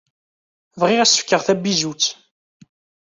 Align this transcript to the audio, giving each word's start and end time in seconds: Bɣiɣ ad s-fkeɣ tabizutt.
Bɣiɣ 0.79 0.99
ad 1.01 1.09
s-fkeɣ 1.09 1.41
tabizutt. 1.43 2.05